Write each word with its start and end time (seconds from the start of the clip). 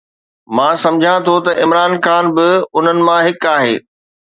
مان 0.55 0.73
سمجهان 0.83 1.19
ٿو 1.25 1.35
ته 1.45 1.51
عمران 1.63 1.91
خان 2.05 2.25
به 2.35 2.47
انهن 2.77 2.99
مان 3.07 3.19
هڪ 3.27 3.39
آهي. 3.57 3.75